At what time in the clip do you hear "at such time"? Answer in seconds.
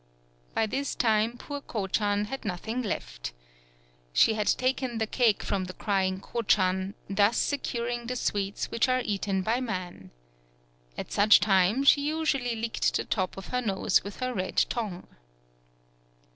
10.97-11.83